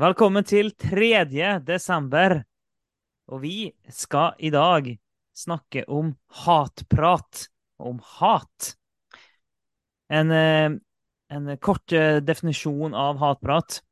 [0.00, 1.26] Velkommen til 3.
[1.60, 2.38] desember.
[3.28, 4.86] Og vi skal i dag
[5.36, 7.42] snakke om hatprat.
[7.76, 8.70] Om hat.
[10.08, 10.70] En, eh,
[11.36, 13.82] en kort eh, definisjon av hatprat.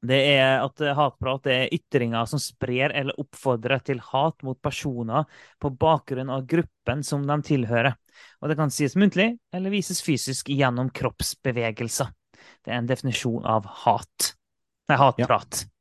[0.00, 5.28] Det er at hatprat er ytringer som sprer eller oppfordrer til hat mot personer
[5.60, 7.98] på bakgrunn av gruppen som de tilhører.
[8.40, 12.08] Og det kan sies muntlig eller vises fysisk gjennom kroppsbevegelser.
[12.64, 14.32] Det er en definisjon av hat.
[14.86, 15.64] Nei, hatprat.
[15.64, 15.72] Ja.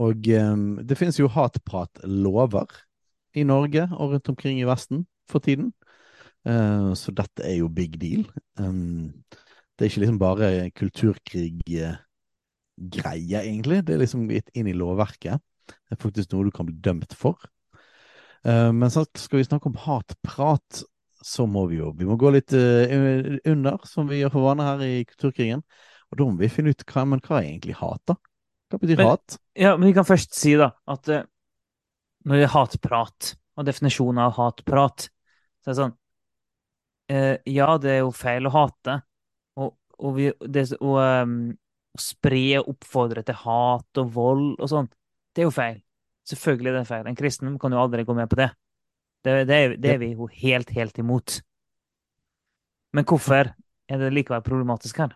[0.00, 2.70] Og um, det finnes jo hatpratlover
[3.36, 5.74] i Norge og rundt omkring i Vesten for tiden.
[6.48, 8.24] Uh, så dette er jo big deal.
[8.56, 9.12] Um,
[9.76, 11.92] det er ikke liksom bare kulturkrig-greie,
[13.44, 13.78] egentlig.
[13.84, 15.36] Det er liksom gitt inn i lovverket.
[15.68, 17.36] Det er faktisk noe du kan bli dømt for.
[18.40, 20.82] Uh, men så skal vi snakke om hatprat,
[21.20, 22.88] så må vi jo Vi må gå litt uh,
[23.44, 25.60] under, som vi gjør for vane her i kulturkrigen.
[26.10, 28.16] Og da må vi finne ut hva, men hva er egentlig hat, da?
[28.70, 29.38] Hva betyr Men- hat?
[29.58, 31.22] Ja, men vi kan først si da at uh,
[32.26, 35.08] når det er hatprat, og definisjonen av hatprat,
[35.60, 35.96] så er det sånn
[37.12, 39.00] uh, Ja, det er jo feil å hate,
[39.60, 41.36] og, og, vi, det, og um,
[41.98, 44.90] spre og oppfordre til hat og vold og sånn,
[45.34, 45.78] det er jo feil.
[46.30, 47.06] Selvfølgelig er det feil.
[47.08, 48.50] En kristen kan jo aldri gå med på det.
[49.24, 51.40] Det, det, er, det er vi jo helt, helt imot.
[52.96, 55.14] Men hvorfor er det likevel problematisk her?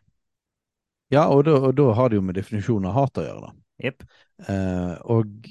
[1.13, 3.53] Ja, og da, og da har det jo med definisjonen av hat å gjøre, da.
[3.85, 4.05] Yep.
[4.49, 5.49] Eh, og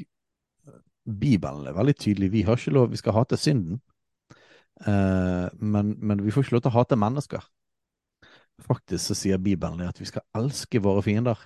[1.04, 2.32] Bibelen er veldig tydelig.
[2.34, 3.82] Vi har ikke lov, vi skal hate synden.
[4.86, 7.50] Eh, men, men vi får ikke lov til å hate mennesker.
[8.64, 11.40] Faktisk så sier Bibelen at vi skal elske våre fiender.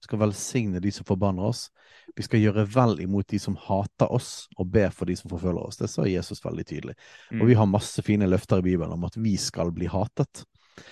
[0.00, 1.68] Vi skal velsigne de som forbanner oss.
[2.16, 5.62] Vi skal gjøre vel imot de som hater oss, og be for de som forfølger
[5.62, 5.78] oss.
[5.80, 6.96] Det sa Jesus veldig tydelig.
[7.38, 10.44] Og vi har masse fine løfter i Bibelen om at vi skal bli hatet.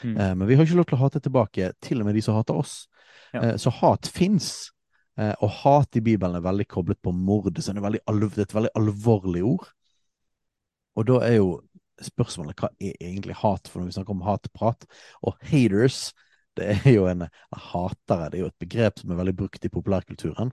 [0.03, 0.17] Mm.
[0.17, 2.39] Eh, men vi har ikke lov til å hate tilbake, til og med de som
[2.39, 2.77] hater oss.
[3.33, 3.43] Ja.
[3.43, 4.71] Eh, så hat fins.
[5.21, 7.59] Eh, og hat i Bibelen er veldig koblet på mord.
[7.59, 9.69] Så det er, veldig et veldig alvorlig ord.
[10.97, 11.53] Og da er jo
[12.03, 14.87] spørsmålet hva er egentlig hat, for når vi snakker om hatprat.
[15.23, 16.13] Og haters,
[16.59, 19.73] det er jo en hatere, det er jo et begrep som er veldig brukt i
[19.73, 20.53] populærkulturen.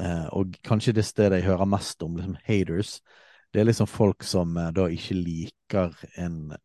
[0.00, 2.98] Eh, og kanskje det stedet jeg hører mest om liksom haters,
[3.54, 6.56] det er liksom folk som eh, da ikke liker en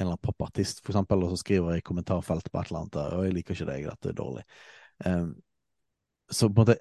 [0.00, 2.96] en eller annen popartist, for eksempel, og så skriver i kommentarfelt på et eller annet
[2.96, 4.44] der, og jeg liker ikke deg, dette er dårlig.
[5.04, 5.34] Um,
[6.30, 6.80] så på en måte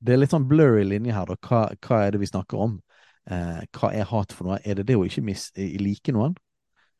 [0.00, 1.36] Det er litt sånn blurry linje her, da.
[1.44, 2.78] Hva, hva er det vi snakker om?
[3.28, 4.56] Uh, hva er hat for noe?
[4.64, 6.36] Er det det å ikke mis like noen?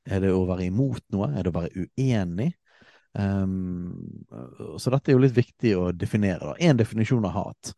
[0.05, 1.31] Er det å være imot noe?
[1.33, 2.51] Er det å være uenig?
[3.17, 3.95] Um,
[4.77, 6.53] så dette er jo litt viktig å definere.
[6.53, 6.55] da.
[6.69, 7.73] En definisjon av hat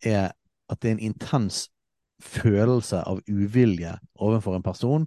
[0.00, 1.66] er at det er en intens
[2.22, 3.92] følelse av uvilje
[4.24, 5.04] overfor en person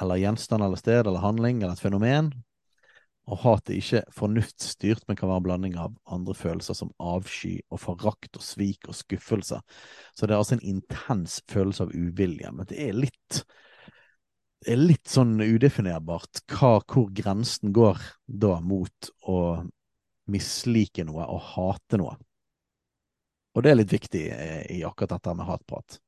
[0.00, 2.32] eller gjenstand eller sted eller handling eller et fenomen.
[3.24, 7.56] Og hat er ikke fornuftsstyrt, men kan være en blanding av andre følelser som avsky
[7.72, 9.60] og forakt og svik og skuffelse.
[10.12, 12.50] Så det er altså en intens følelse av uvilje.
[12.52, 13.44] Men det er litt
[14.64, 19.40] det er litt sånn udefinerbart hva, hvor grensen går da mot å
[20.32, 22.14] mislike noe og hate noe.
[23.54, 25.98] Og det er litt viktig eh, i akkurat dette med hatprat.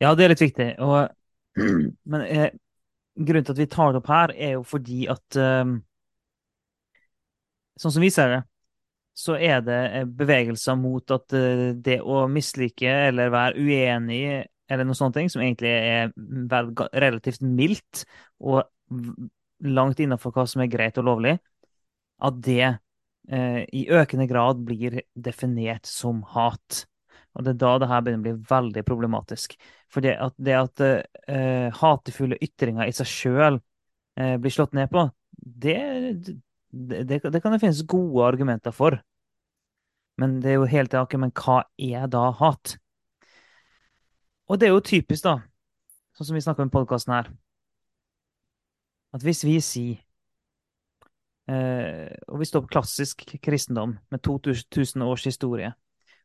[0.00, 0.68] Ja, det er litt viktig.
[0.86, 1.10] Og,
[2.14, 2.54] men eh,
[3.16, 5.78] grunnen til at vi tar det opp her, er jo fordi at eh,
[7.80, 8.38] Sånn som vi ser det,
[9.16, 14.22] så er det eh, bevegelser mot at eh, det å mislike eller være uenig
[14.70, 16.12] eller noe sånt, som egentlig er
[17.02, 18.04] relativt mildt
[18.38, 18.62] og
[19.66, 21.34] langt innenfor hva som er greit og lovlig,
[22.22, 26.84] at det eh, i økende grad blir definert som hat.
[27.36, 29.54] Og det er da det her begynner å bli veldig problematisk.
[29.90, 34.90] For det at, det at uh, hatefulle ytringer i seg sjøl uh, blir slått ned
[34.90, 35.06] på,
[35.40, 35.78] det,
[36.70, 38.98] det, det, kan det finnes gode argumenter for.
[40.20, 42.76] Men det er jo helt til men hva er da hat?
[44.50, 45.38] Og det er jo typisk, da,
[46.18, 47.30] sånn som vi snakker om i podkasten her,
[49.14, 49.98] at hvis vi sier
[51.50, 55.72] Uh, Og vi står på klassisk kristendom med 2000 års historie,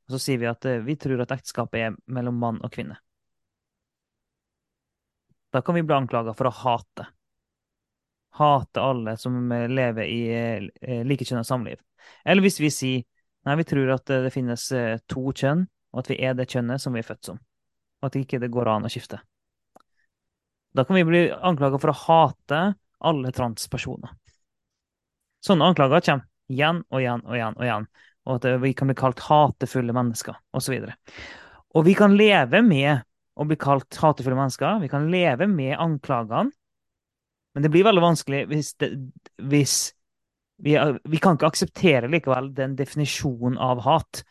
[0.05, 2.99] og så sier vi at eh, vi tror at ekteskapet er mellom mann og kvinne.
[5.55, 7.07] Da kan vi bli anklaga for å hate.
[8.35, 11.79] hate alle som lever i likekjønna likekjønnet samliv.
[12.25, 13.05] Eller hvis vi sier
[13.47, 15.63] nei, vi tror at det finnes eh, to kjønn,
[15.93, 17.39] og at vi er det kjønnet som vi er født som.
[18.01, 19.21] Og at ikke det går an å skifte.
[20.75, 22.61] Da kan vi bli anklaga for å hate
[22.99, 24.11] alle transpersoner.
[25.45, 27.55] Sånne anklager kommer igjen og igjen og igjen.
[27.55, 27.87] Og igjen.
[28.25, 30.79] Og at vi kan bli kalt hatefulle mennesker, osv.
[30.81, 31.17] Og,
[31.77, 33.05] og vi kan leve med
[33.35, 34.79] å bli kalt hatefulle mennesker.
[34.81, 36.53] Vi kan leve med anklagene.
[37.55, 38.89] Men det blir veldig vanskelig hvis, det,
[39.47, 39.75] hvis
[40.59, 44.23] vi, vi, kan ikke akseptere likevel den definisjonen av hat.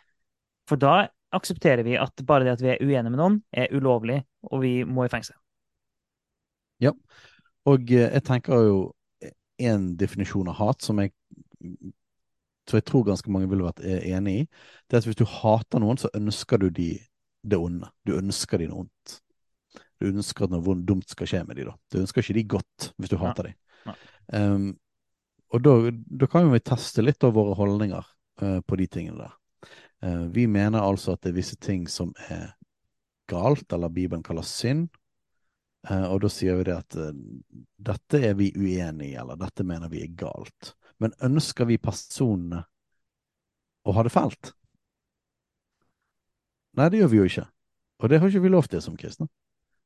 [0.68, 4.20] For da aksepterer vi at bare det at vi er uenige med noen, er ulovlig,
[4.50, 5.36] og vi må i fengsel.
[6.84, 6.92] Ja,
[7.68, 8.78] og eh, jeg tenker jo
[9.62, 11.14] en definisjon av hat som jeg
[12.68, 14.46] så jeg tror ganske mange ville vært enig i,
[14.88, 16.94] det er at hvis du hater noen, så ønsker du de
[17.44, 17.90] det onde.
[18.06, 19.18] Du ønsker de noe ondt.
[20.00, 21.76] Du ønsker at noe dumt skal skje med de da.
[21.92, 23.52] Du ønsker ikke de godt hvis du hater ja.
[23.52, 23.94] de.
[24.32, 24.66] Um,
[25.54, 28.04] og da, da, kan vi teste litt av våre holdninger
[28.42, 29.34] uh, på de tingene der.
[30.04, 32.54] Uh, vi mener altså at det er visse ting som er
[33.30, 34.90] galt, eller Bibelen kaller synd,
[35.84, 36.94] Uh, og da sier vi det at
[37.76, 40.70] dette er vi uenig i, eller dette mener vi er galt.
[41.02, 42.64] Men ønsker vi personene
[43.84, 44.52] å ha det fælt?
[46.74, 47.46] Nei, det gjør vi jo ikke.
[48.02, 49.28] Og det har ikke vi lov til som kristne.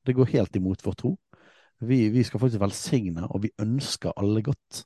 [0.07, 1.17] Det går helt imot vår tro.
[1.85, 4.85] Vi, vi skal faktisk velsigne, og vi ønsker alle godt.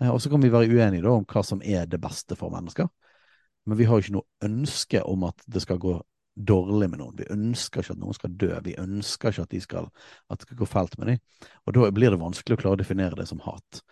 [0.00, 2.52] Uh, og så kan vi være uenige da, om hva som er det beste for
[2.54, 2.88] mennesker.
[3.66, 5.96] Men vi har ikke noe ønske om at det skal gå
[6.36, 7.16] dårlig med noen.
[7.18, 8.52] Vi ønsker ikke at noen skal dø.
[8.64, 9.88] Vi ønsker ikke at, de skal,
[10.30, 11.48] at det skal gå fælt med dem.
[11.66, 13.82] Og da blir det vanskelig å klare å definere det som hat.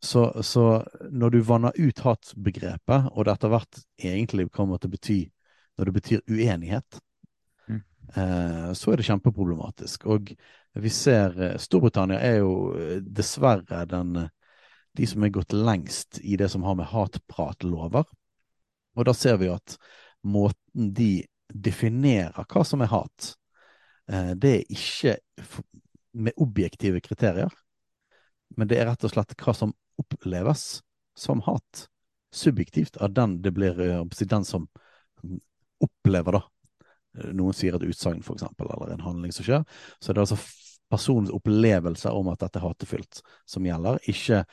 [0.00, 4.94] Så, så når du vanner ut hatbegrepet, og det etter hvert egentlig kommer til å
[4.94, 5.18] bety
[5.78, 7.00] når det betyr uenighet,
[7.66, 7.80] mm.
[8.14, 10.06] eh, så er det kjempeproblematisk.
[10.10, 10.32] Og
[10.78, 14.28] vi ser eh, Storbritannia er jo eh, dessverre den
[14.98, 18.06] de som er gått lengst i det som har med hatpratlover.
[18.98, 19.76] Og da ser vi at
[20.26, 23.32] måten de definerer hva som er hat,
[24.10, 25.14] eh, det er ikke
[26.18, 27.52] med objektive kriterier,
[28.56, 30.82] men det er rett og slett hva som oppleves
[31.18, 31.88] som hat.
[32.34, 34.68] Subjektivt av den det blir eh, den som
[35.80, 36.42] opplever, da.
[37.34, 39.64] Noen sier et utsagn, for eksempel, eller en handling som skjer.
[39.98, 40.38] Så det er altså
[40.88, 44.44] personens opplevelse om at dette er hatefylt, som gjelder, ikke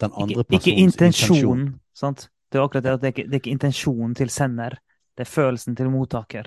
[0.00, 1.66] den andre ikke, ikke intensjon.
[1.92, 2.30] Sant?
[2.50, 4.78] Det er akkurat det at det er ikke, det er ikke intensjonen til sender
[5.20, 6.46] det er følelsen til mottaker.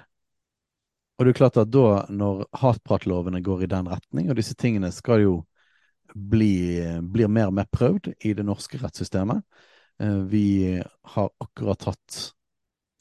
[1.20, 4.90] Og det er klart at da, når hatpratlovene går i den retning, og disse tingene
[4.92, 5.34] skal jo
[6.14, 6.54] bli
[7.02, 9.42] blir mer og mer prøvd i det norske rettssystemet
[10.00, 10.46] eh, Vi
[11.16, 12.20] har akkurat hatt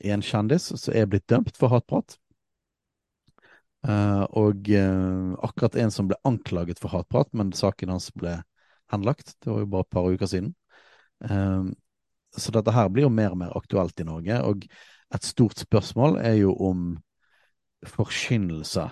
[0.02, 2.16] en kjendis som er blitt dømt for hatprat.
[3.86, 8.40] Eh, og eh, akkurat en som ble anklaget for hatprat, men saken hans ble
[8.92, 9.36] henlagt.
[9.38, 10.54] Det var jo bare et par uker siden.
[12.34, 14.40] Så dette her blir jo mer og mer aktuelt i Norge.
[14.42, 14.64] og
[15.14, 16.96] et stort spørsmål er jo om
[17.86, 18.86] forkynnelse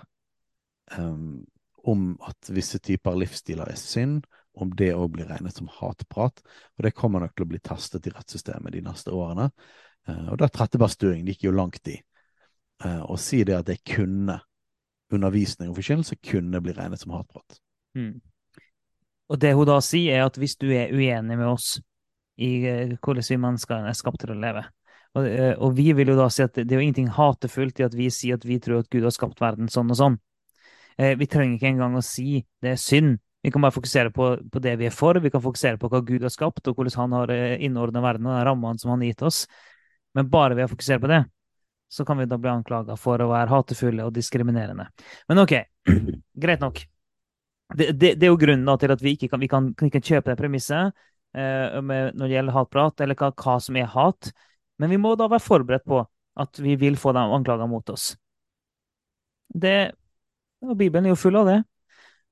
[0.99, 1.47] um,
[1.89, 4.27] om at visse typer livsstiler er synd,
[4.61, 6.43] om det òg blir regnet som hatprat.
[6.77, 9.51] Og det kommer nok til å bli testet i rettssystemet de neste årene.
[10.09, 11.99] Uh, og da Trettebergstuen gikk jo langt i
[12.85, 14.41] uh, å si det at det kunne
[15.11, 17.61] undervisning og forkynnelse kunne bli regnet som hatprat.
[17.99, 18.19] Mm.
[19.31, 21.79] Og det hun da sier, er at hvis du er uenig med oss
[22.41, 24.67] i uh, hvordan vi mennesker er skapt til å leve,
[25.19, 27.87] og, eh, og, vi vil jo da si at det er jo ingenting hatefullt i
[27.87, 30.19] at vi sier at vi tror at Gud har skapt verden sånn og sånn.
[31.01, 33.19] Eh, vi trenger ikke engang å si det er synd.
[33.41, 35.17] Vi kan bare fokusere på, på, det vi er for.
[35.17, 38.29] Vi kan fokusere på hva Gud har skapt, og hvordan han har eh, innordna verden
[38.29, 39.45] og rammene som han har gitt oss.
[40.17, 41.23] Men bare ved å fokusere på det,
[41.91, 44.91] så kan vi da bli anklaga for å være hatefulle og diskriminerende.
[45.31, 45.57] Men OK,
[46.45, 46.83] greit nok.
[47.71, 49.89] Det, det, det er jo grunnen da, til at vi ikke kan, vi kan, kan
[49.89, 50.91] ikke kjøpe det premisset
[51.39, 54.33] eh, når det gjelder hatprat, eller hva, hva som er hat.
[54.83, 56.03] Men vi må da være forberedt på
[56.41, 58.13] at vi vil få de anklagene mot oss.
[59.51, 59.93] Det,
[60.65, 61.59] og Bibelen er jo full av det.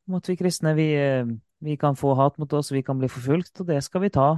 [0.08, 1.28] Om at vi kristne vi, eh,
[1.64, 4.28] vi, kan få hat mot oss, vi kan bli forfulgt, og det skal vi ta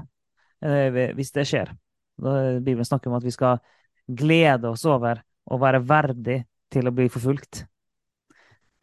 [0.64, 1.74] eh, hvis det skjer.
[2.20, 3.60] Bibelen snakker om at vi skal
[4.06, 7.64] glede oss over å være verdig til å bli forfulgt.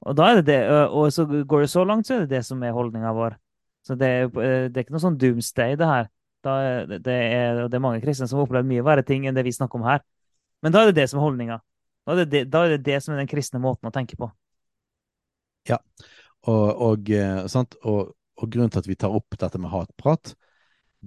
[0.05, 0.59] Og, da er det det,
[0.93, 3.37] og så går det så langt, så er det det som er holdninga vår.
[3.85, 6.09] Så det, det, er ikke noe sånn doomsday, det her.
[6.45, 6.53] Da,
[6.87, 9.55] det, er, det er mange kristne som har opplevd mye verre ting enn det vi
[9.55, 10.03] snakker om her.
[10.63, 11.59] Men da er det det som er holdninga.
[12.07, 14.29] Da er da er det det som er den kristne måten å tenke på.
[15.67, 15.79] Ja,
[16.47, 17.43] og, og, eh,
[17.83, 20.33] og, og grunnen til at vi tar opp dette med hatprat,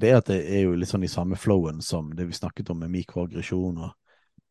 [0.00, 2.70] det er at det er jo litt sånn i samme flowen som det vi snakket
[2.70, 3.96] om med mikroaggresjon og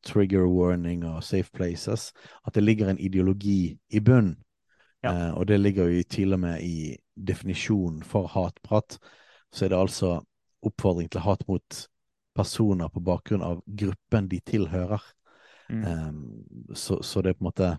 [0.06, 2.10] trigger warning og safe places.
[2.48, 4.38] At det ligger en ideologi i bunnen.
[5.04, 5.14] Ja.
[5.14, 8.98] Eh, og det ligger jo til og med i definisjonen for hatprat
[9.52, 10.20] så er det altså
[10.66, 11.78] oppfordring til hat mot
[12.36, 15.02] personer på bakgrunn av gruppen de tilhører.
[15.70, 15.84] Mm.
[15.84, 17.72] Eh, så, så det er på en måte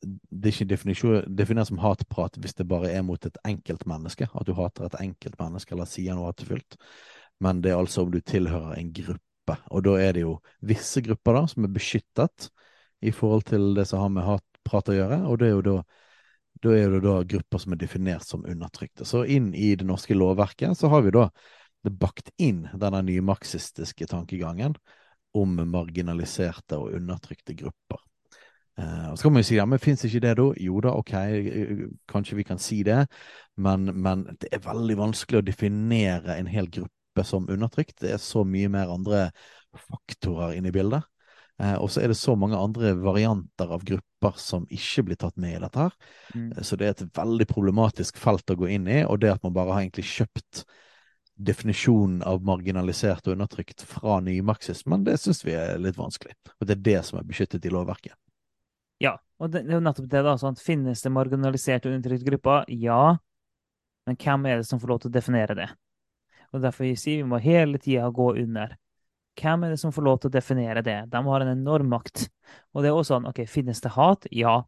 [0.00, 4.54] Det er ikke definert som hatprat hvis det bare er mot et enkeltmenneske, at du
[4.56, 6.78] hater et enkeltmenneske eller sier noe hatefullt,
[7.44, 9.56] men det er altså om du tilhører en gruppe.
[9.70, 12.50] Og da er det jo visse grupper da som er beskyttet
[13.04, 15.76] i forhold til det som har med hatprat å gjøre, og det er jo da
[16.60, 19.06] da er det da grupper som er definert som undertrykte.
[19.08, 21.30] Så inn i det norske lovverket så har vi da
[21.88, 24.76] bakt inn denne nymarxistiske tankegangen
[25.36, 28.02] om marginaliserte og undertrykte grupper.
[28.80, 30.46] Og så kan man jo si ja, men fins ikke det da?
[30.62, 31.12] Jo da, ok,
[32.10, 33.02] kanskje vi kan si det,
[33.60, 37.98] men, men, det er veldig vanskelig å definere en hel gruppe som undertrykt.
[38.00, 39.28] Det er så mye mer andre
[39.88, 41.04] faktorer inne i bildet.
[41.60, 45.36] Uh, og så er det så mange andre varianter av grupper som ikke blir tatt
[45.40, 45.96] med i dette her.
[46.32, 46.46] Mm.
[46.64, 49.52] Så det er et veldig problematisk felt å gå inn i, og det at man
[49.56, 50.64] bare har egentlig kjøpt
[51.40, 56.36] definisjonen av marginalisert og undertrykt fra nymarxismen, det syns vi er litt vanskelig.
[56.58, 58.16] Og det er det som er beskyttet i lovverket.
[59.00, 60.36] Ja, og det, det er jo nettopp det, da.
[60.40, 62.66] sånn Finnes det marginaliserte og undertrykte grupper?
[62.68, 63.16] Ja.
[64.08, 65.68] Men hvem er det som får lov til å definere det?
[66.50, 68.74] Og Derfor sier vi må hele tida gå under.
[69.40, 70.98] Hvem er det som får lov til å definere det?
[71.12, 72.26] De har en enorm makt.
[72.74, 74.26] Og det er også sånn, ok, Finnes det hat?
[74.34, 74.58] Ja.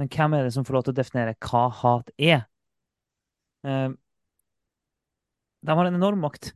[0.00, 2.46] Men hvem er det som får lov til å definere hva hat er?
[3.66, 3.88] Eh,
[5.66, 6.52] de har en enorm makt,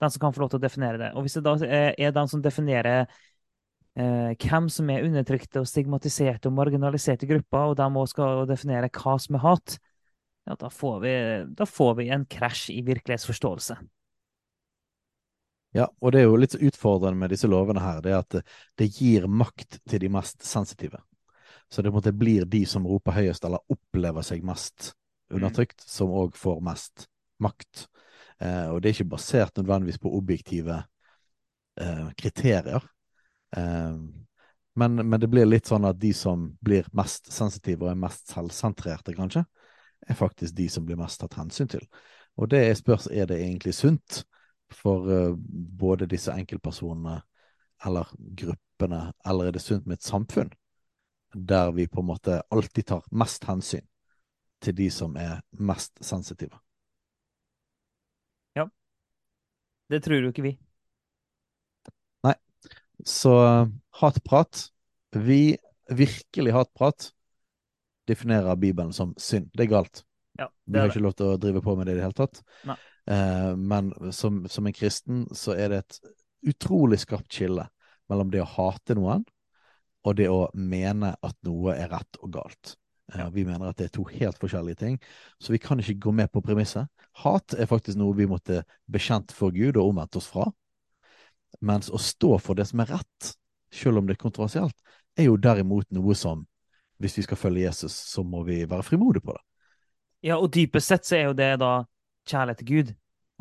[0.00, 1.10] den som kan få lov til å definere det.
[1.16, 3.10] Og hvis det da er den som definerer
[3.98, 8.92] eh, hvem som er undertrykte og stigmatiserte og marginaliserte grupper, og de også skal definere
[8.92, 9.78] hva som er hat,
[10.48, 11.16] ja, da får vi,
[11.58, 13.76] da får vi en krasj i virkelighetsforståelse.
[15.72, 18.34] Ja, og det er jo litt utfordrende med disse lovene her, det er at
[18.76, 21.00] det, gir makt til de mest sensitive.
[21.72, 24.92] Så det måte, blir de som roper høyest eller opplever seg mest
[25.32, 25.88] undertrykt, mm.
[25.88, 27.06] som òg får mest
[27.40, 27.86] makt.
[28.42, 30.82] Eh, og det er ikke basert nødvendigvis på objektive
[31.80, 32.84] eh, kriterier.
[33.56, 33.96] Eh,
[34.74, 38.32] men, men, det blir litt sånn at de som blir mest sensitive og er mest
[38.32, 39.44] selvsentrerte, kanskje,
[40.08, 41.84] er faktisk de som blir mest tatt hensyn til.
[42.40, 44.22] Og det spørs er det egentlig sunt
[44.72, 47.18] for uh, både disse enkeltpersonene
[47.84, 50.50] eller gruppene, eller er det sunt med et samfunn
[51.32, 53.84] der vi på en måte alltid tar mest hensyn
[54.62, 56.56] til de som er mest sensitive?
[58.56, 58.68] Ja.
[59.90, 60.56] Det tror jo ikke vi.
[63.06, 63.68] Så uh,
[63.98, 64.68] hatprat
[65.16, 65.56] Vi
[65.90, 67.10] virkelig hatprat
[68.08, 69.50] definerer Bibelen som synd.
[69.54, 70.02] Det er galt.
[70.38, 72.16] Ja, det vi har ikke lov til å drive på med det i det hele
[72.16, 72.40] tatt.
[73.10, 75.98] Eh, men som, som, en kristen så er det et
[76.52, 77.66] utrolig skarpt skille
[78.10, 79.24] mellom det å hate noen
[80.02, 82.74] og det å mene at noe er rett og galt.
[83.12, 84.98] Eh, vi mener at det er to helt forskjellige ting,
[85.38, 86.90] så vi kan ikke gå med på premisset.
[87.22, 90.48] Hat er faktisk noe vi måtte bekjent for Gud og omvendt oss fra.
[91.62, 93.32] Mens å stå for det som er rett,
[93.72, 94.76] selv om det er kontroversielt,
[95.18, 96.44] er jo derimot noe som
[97.02, 99.42] hvis vi skal følge Jesus, så må vi være frimodige på det.
[100.22, 101.72] Ja, og dypest sett så er jo det da
[102.30, 102.92] kjærlighet til Gud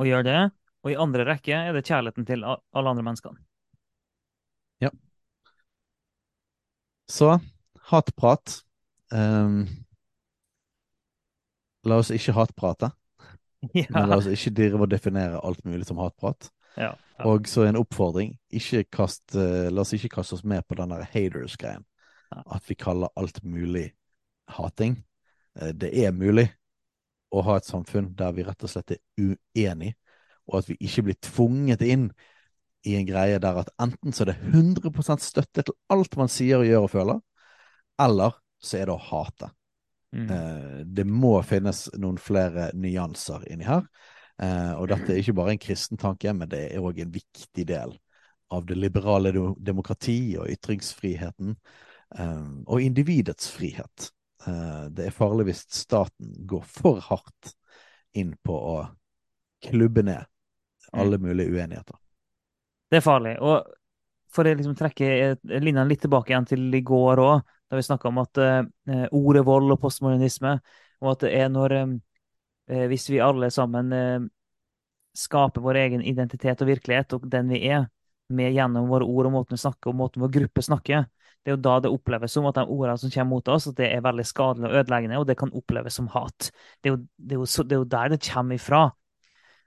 [0.01, 0.39] å gjøre det,
[0.81, 3.37] og i andre rekke er det kjærligheten til alle andre menneskene.
[4.81, 4.89] Ja.
[7.11, 7.35] Så
[7.91, 8.61] hatprat
[9.13, 9.67] um,
[11.85, 12.91] La oss ikke hatprate.
[13.77, 13.85] Ja.
[13.93, 16.47] Men la oss ikke drive og definere alt mulig som hatprat.
[16.77, 17.25] Ja, ja.
[17.27, 18.35] Og så en oppfordring.
[18.91, 21.85] Kast, uh, la oss ikke kaste oss med på den der haters-greien.
[22.31, 23.91] At vi kaller alt mulig
[24.47, 24.97] hating.
[25.59, 26.47] Uh, det er mulig,
[27.31, 29.95] å ha et samfunn der vi rett og slett er uenige,
[30.49, 32.09] og at vi ikke blir tvunget inn
[32.87, 36.61] i en greie der at enten så er det 100 støtte til alt man sier
[36.61, 37.19] og gjør og føler,
[38.01, 39.51] eller så er det å hate.
[40.11, 40.31] Mm.
[40.33, 43.85] Eh, det må finnes noen flere nyanser inni her.
[44.41, 47.65] Eh, og dette er ikke bare en kristen tanke, men det er òg en viktig
[47.69, 47.93] del
[48.51, 49.31] av det liberale
[49.61, 51.53] demokrati og ytringsfriheten
[52.17, 54.09] eh, og individets frihet.
[54.47, 57.53] Eh, det er farlig hvis staten går for hardt
[58.17, 58.77] inn på å
[59.69, 60.25] klubbe ned
[60.91, 61.27] alle mm.
[61.27, 62.01] mulige uenigheter.
[62.91, 63.37] Det er farlig.
[63.45, 63.69] Og
[64.33, 68.09] for å liksom trekke linjene litt tilbake igjen til i går òg, da vi snakka
[68.09, 68.39] om at
[69.15, 70.57] ordet vold og postmodernisme,
[70.99, 71.75] og at det er når
[72.71, 74.27] Hvis vi alle sammen uh,
[75.17, 77.89] skaper vår egen identitet og virkelighet, og den vi er,
[78.31, 81.03] med gjennom våre ord og måten vi snakker og måten vår gruppe snakker,
[81.41, 83.77] det er jo da det oppleves som at de ordene som kommer mot oss, at
[83.79, 86.51] det er veldig skadelig og ødeleggende, og det kan oppleves som hat.
[86.79, 88.81] Det er jo, det er jo, det er jo der det kommer ifra.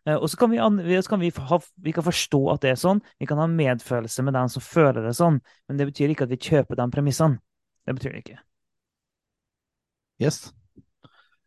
[0.07, 0.61] Eh, og så kan, vi,
[1.09, 4.39] kan vi, ha, vi kan forstå at det er sånn, vi kan ha medfølelse med
[4.39, 7.41] den som føler det sånn, men det betyr ikke at vi kjøper de premissene.
[7.85, 8.39] Det betyr det ikke.
[10.23, 10.45] Yes.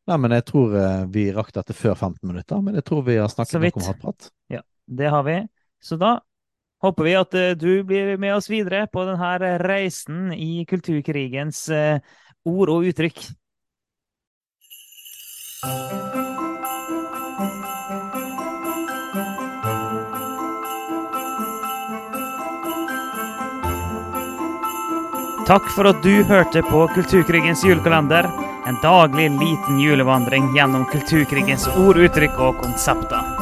[0.08, 3.18] Nei, men jeg tror eh, vi rakk dette før 15 minutter, men jeg tror vi
[3.20, 4.30] har snakket nok om hatprat.
[4.54, 5.42] Ja, det har vi.
[5.84, 6.14] Så da
[6.84, 12.00] håper vi at eh, du blir med oss videre på denne reisen i kulturkrigens eh,
[12.48, 13.28] ord og uttrykk.
[25.48, 28.47] Takk for at du hørte på Kulturkrigens julekalender.
[28.68, 33.37] En daglig liten julevandring gjennom kulturkrigens ord, uttrykk og konsepter.